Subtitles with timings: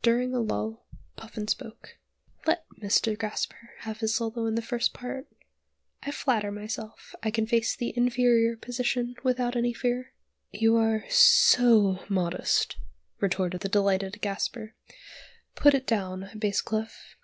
[0.00, 0.86] During a lull
[1.16, 1.98] Puffin spoke.
[2.46, 3.18] "Let Mr.
[3.18, 5.26] Gasper have his solo in the first part.
[6.02, 10.14] I flatter myself I can face the inferior position without any fear."
[10.52, 12.78] "You are so modest,"
[13.20, 14.74] retorted the delighted Gasper.
[15.54, 17.18] "Put it down, Basscleff.